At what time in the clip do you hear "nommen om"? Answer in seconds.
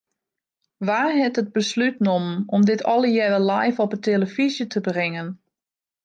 2.07-2.61